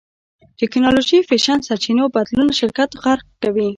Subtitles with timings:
[0.59, 3.69] ټېکنالوژي فېشن سرچينو بدلون شرکت غرق کوي.